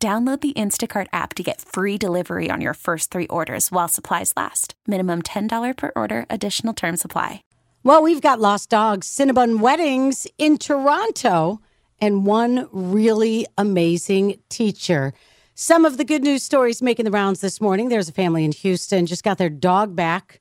[0.00, 4.32] Download the Instacart app to get free delivery on your first three orders while supplies
[4.36, 4.74] last.
[4.86, 7.42] Minimum $10 per order, additional term supply.
[7.82, 11.60] Well, we've got Lost Dogs, Cinnabon Weddings in Toronto,
[12.00, 15.14] and one really amazing teacher.
[15.56, 17.88] Some of the good news stories making the rounds this morning.
[17.88, 20.40] There's a family in Houston just got their dog back.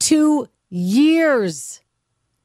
[0.00, 1.80] Two years.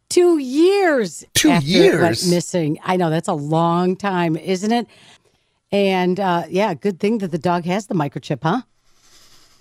[0.10, 1.26] Two years.
[1.34, 1.96] Two after years?
[1.96, 2.78] It went missing.
[2.84, 4.86] I know that's a long time, isn't it?
[5.74, 8.62] And uh, yeah, good thing that the dog has the microchip, huh?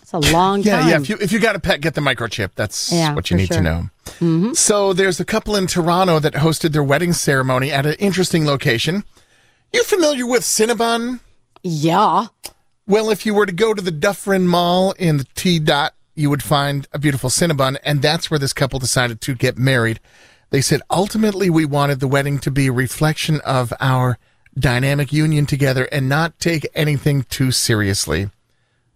[0.02, 0.84] It's a long Yeah, time.
[0.88, 0.90] yeah.
[0.96, 2.50] Yeah, if you if you got a pet, get the microchip.
[2.54, 3.56] That's Yeah, what you need sure.
[3.56, 4.52] to know.
[4.54, 9.04] So there's a couple in Toronto that hosted their wedding ceremony at an interesting location.
[9.72, 11.20] You familiar with Cinnabon?
[11.62, 12.26] yeah.
[12.86, 16.28] Well, if you were to go to the Dufferin Mall in the T dot, you
[16.28, 19.98] would find a beautiful Cinnabon, and that's where this couple decided to get married.
[20.50, 24.18] They said ultimately we wanted the wedding to be a reflection of our
[24.58, 28.30] dynamic union together and not take anything too seriously.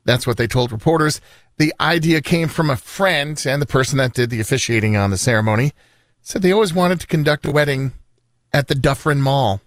[0.04, 1.20] That's what they told reporters.
[1.58, 5.18] The idea came from a friend and the person that did the officiating on the
[5.18, 5.72] ceremony
[6.22, 7.92] said they always wanted to conduct a wedding
[8.52, 9.60] at the Dufferin Mall.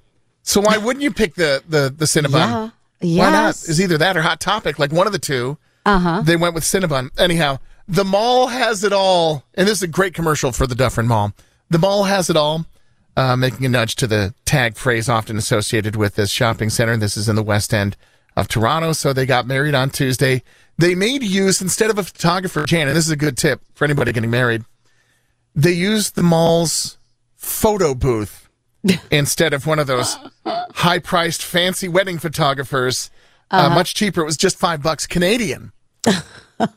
[0.43, 2.71] So why wouldn't you pick the the the Cinnabon?
[3.01, 3.19] Yeah.
[3.23, 3.45] Why not?
[3.47, 3.69] Yes.
[3.69, 5.57] Is either that or Hot Topic, like one of the two.
[5.85, 6.21] Uh huh.
[6.21, 7.17] They went with Cinnabon.
[7.17, 11.07] Anyhow, the mall has it all, and this is a great commercial for the Dufferin
[11.07, 11.33] Mall.
[11.69, 12.65] The mall has it all,
[13.19, 16.95] uh, making a nudge to the tag phrase often associated with this shopping center.
[16.95, 17.97] This is in the West End
[18.37, 20.41] of Toronto, so they got married on Tuesday.
[20.77, 23.83] They made use instead of a photographer, Jan, and this is a good tip for
[23.83, 24.63] anybody getting married.
[25.53, 26.97] They used the mall's
[27.35, 28.47] photo booth
[29.11, 33.11] instead of one of those high-priced fancy wedding photographers.
[33.51, 34.21] uh much cheaper.
[34.21, 35.73] It was just five bucks Canadian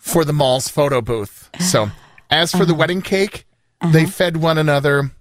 [0.01, 1.51] for the mall's photo booth.
[1.61, 1.93] So,
[2.31, 3.47] as for the wedding cake,
[3.93, 5.13] they fed one another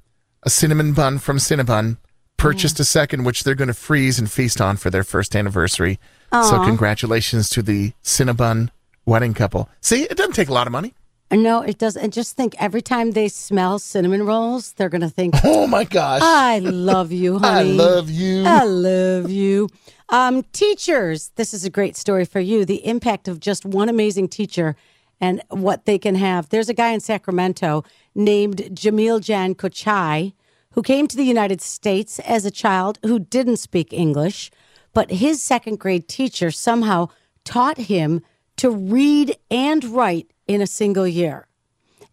[0.43, 1.97] a cinnamon bun from Cinnabon,
[2.37, 5.99] purchased a second, which they're going to freeze and feast on for their first anniversary.
[6.31, 8.69] So, congratulations to the Cinnabon
[9.05, 9.69] wedding couple.
[9.81, 10.93] See, it doesn't take a lot of money.
[11.29, 12.01] No, it doesn't.
[12.01, 15.83] And just think every time they smell cinnamon rolls, they're going to think, Oh my
[15.85, 16.21] gosh.
[16.23, 17.47] I love you, honey.
[17.53, 17.73] I honey.
[17.73, 18.43] love you.
[18.45, 19.69] I love you.
[20.09, 22.65] Um, teachers, this is a great story for you.
[22.65, 24.75] The impact of just one amazing teacher
[25.21, 26.49] and what they can have.
[26.49, 27.85] There's a guy in Sacramento
[28.15, 30.33] named Jamil Jan Kochai
[30.71, 34.51] who came to the United States as a child who didn't speak English,
[34.93, 37.07] but his second grade teacher somehow
[37.43, 38.21] taught him
[38.57, 41.47] to read and write in a single year.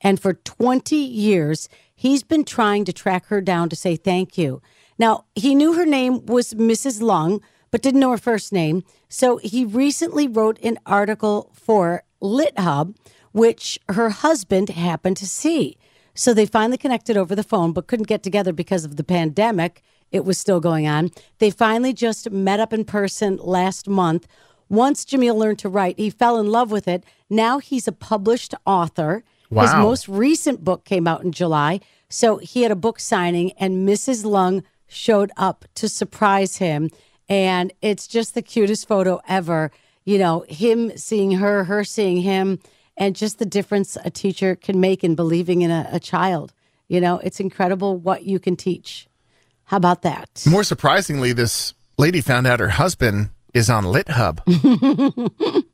[0.01, 4.63] And for 20 years, he's been trying to track her down to say thank you.
[4.99, 7.03] Now, he knew her name was Mrs.
[7.03, 8.85] Lung, but didn't know her first name.
[9.09, 12.97] So he recently wrote an article for LitHub,
[13.33, 15.77] which her husband happened to see.
[16.19, 19.85] So they finally connected over the phone, but couldn't get together because of the pandemic.
[20.11, 21.11] It was still going on.
[21.39, 24.27] They finally just met up in person last month.
[24.69, 27.05] Once Jamil learned to write, he fell in love with it.
[27.31, 29.23] Now he's a published author.
[29.49, 29.63] Wow.
[29.63, 31.79] His most recent book came out in July.
[32.09, 34.25] So he had a book signing, and Mrs.
[34.25, 36.91] Lung showed up to surprise him.
[37.29, 39.71] And it's just the cutest photo ever.
[40.05, 42.59] You know, him seeing her, her seeing him,
[42.99, 46.53] and just the difference a teacher can make in believing in a, a child.
[46.89, 49.09] You know, it's incredible what you can teach.
[49.65, 50.45] How about that?
[50.49, 54.45] More surprisingly, this lady found out her husband is on LitHub.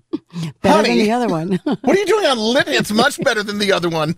[0.63, 0.89] Better Honey.
[0.89, 1.53] than the other one.
[1.65, 2.69] what are you doing on Lit?
[2.69, 4.17] It's much better than the other one.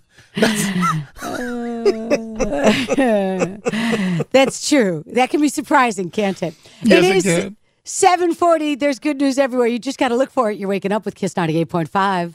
[4.33, 5.05] That's true.
[5.06, 6.55] That can be surprising, can't it?
[6.83, 7.56] Yes, it is can.
[7.84, 8.75] 740.
[8.75, 9.69] There's good news everywhere.
[9.69, 10.59] You just got to look for it.
[10.59, 12.34] You're waking up with Kiss 98.5.